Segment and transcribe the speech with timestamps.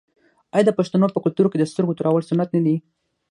[0.53, 2.75] آیا د پښتنو په کلتور کې د سترګو تورول سنت نه دي؟